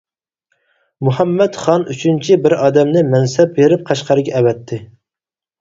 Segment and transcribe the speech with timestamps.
[1.07, 4.85] مۇھەممەت خان ئۈچىنچى بىر ئادەمنى مەنسەپ بېرىپ قەشقەرگە ئەۋەتتى.